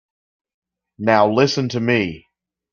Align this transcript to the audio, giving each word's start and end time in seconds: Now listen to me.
Now 0.97 1.31
listen 1.31 1.69
to 1.69 1.79
me. 1.79 2.25